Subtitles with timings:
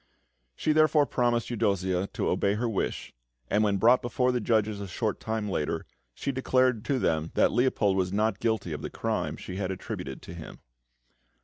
[0.55, 3.13] She therefore promised Eudossia to obey her wish;
[3.51, 5.85] and when brought before the judges a short time later,
[6.15, 10.23] she declared to them that Leopold was not guilty of the crime she had attributed
[10.23, 10.57] to him.